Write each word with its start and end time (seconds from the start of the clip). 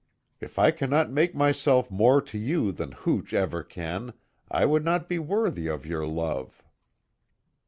If 0.39 0.57
I 0.57 0.71
cannot 0.71 1.11
make 1.11 1.35
myself 1.35 1.91
more 1.91 2.23
to 2.23 2.35
you 2.35 2.71
than 2.71 2.91
hooch 2.93 3.35
ever 3.35 3.61
can, 3.61 4.13
I 4.49 4.65
would 4.65 4.83
not 4.83 5.07
be 5.07 5.19
worthy 5.19 5.67
of 5.67 5.85
your 5.85 6.07
love!" 6.07 6.63